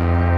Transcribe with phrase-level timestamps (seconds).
[0.00, 0.29] Bye.